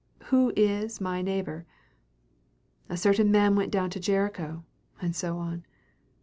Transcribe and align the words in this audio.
Who 0.33 0.51
is 0.57 0.99
my 0.99 1.21
neighbor? 1.21 1.67
A 2.89 2.97
certain 2.97 3.29
man 3.29 3.55
went 3.55 3.71
down 3.71 3.91
to 3.91 3.99
Jericho, 3.99 4.65
and 4.99 5.15
so 5.15 5.37
on. 5.37 5.63